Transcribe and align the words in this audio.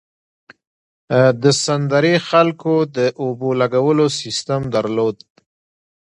د 1.43 1.45
سند 1.63 1.85
درې 1.93 2.13
خلکو 2.29 2.73
د 2.97 2.97
اوبو 3.23 3.49
لګولو 3.61 4.05
سیستم 4.19 4.61
درلود. 4.75 5.17